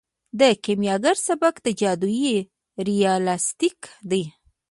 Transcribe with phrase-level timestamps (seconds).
[0.39, 2.35] د کیمیاګر سبک جادويي
[2.87, 4.23] ریالستیک دی.